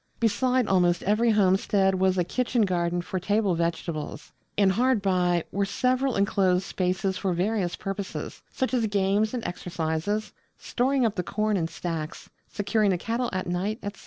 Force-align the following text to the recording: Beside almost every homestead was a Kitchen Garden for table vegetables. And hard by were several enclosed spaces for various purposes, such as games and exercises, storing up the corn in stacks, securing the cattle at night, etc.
Beside 0.19 0.65
almost 0.65 1.03
every 1.03 1.29
homestead 1.29 1.93
was 1.93 2.17
a 2.17 2.23
Kitchen 2.23 2.63
Garden 2.63 3.03
for 3.03 3.19
table 3.19 3.53
vegetables. 3.53 4.31
And 4.57 4.71
hard 4.71 4.99
by 4.99 5.43
were 5.51 5.63
several 5.63 6.15
enclosed 6.15 6.63
spaces 6.63 7.17
for 7.19 7.33
various 7.33 7.75
purposes, 7.75 8.41
such 8.51 8.73
as 8.73 8.87
games 8.87 9.35
and 9.35 9.45
exercises, 9.45 10.33
storing 10.57 11.05
up 11.05 11.13
the 11.13 11.21
corn 11.21 11.55
in 11.55 11.67
stacks, 11.67 12.31
securing 12.47 12.89
the 12.89 12.97
cattle 12.97 13.29
at 13.31 13.45
night, 13.45 13.77
etc. 13.83 13.99